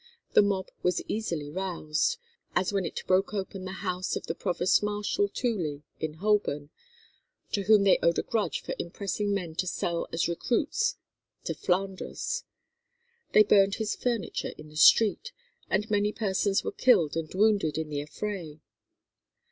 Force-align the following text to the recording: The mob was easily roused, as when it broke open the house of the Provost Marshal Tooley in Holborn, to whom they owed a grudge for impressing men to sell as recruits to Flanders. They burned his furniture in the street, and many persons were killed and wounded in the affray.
The 0.33 0.41
mob 0.41 0.71
was 0.81 1.03
easily 1.07 1.51
roused, 1.51 2.17
as 2.55 2.73
when 2.73 2.85
it 2.85 3.05
broke 3.05 3.35
open 3.35 3.65
the 3.65 3.71
house 3.85 4.15
of 4.15 4.25
the 4.25 4.33
Provost 4.33 4.81
Marshal 4.81 5.29
Tooley 5.29 5.83
in 5.99 6.15
Holborn, 6.15 6.71
to 7.51 7.61
whom 7.65 7.83
they 7.83 7.99
owed 8.01 8.17
a 8.17 8.23
grudge 8.23 8.61
for 8.61 8.73
impressing 8.79 9.31
men 9.31 9.53
to 9.57 9.67
sell 9.67 10.07
as 10.11 10.27
recruits 10.27 10.97
to 11.43 11.53
Flanders. 11.53 12.45
They 13.33 13.43
burned 13.43 13.75
his 13.75 13.95
furniture 13.95 14.53
in 14.57 14.69
the 14.69 14.75
street, 14.75 15.33
and 15.69 15.87
many 15.91 16.11
persons 16.11 16.63
were 16.63 16.71
killed 16.71 17.15
and 17.15 17.31
wounded 17.35 17.77
in 17.77 17.89
the 17.91 18.01
affray. 18.01 18.59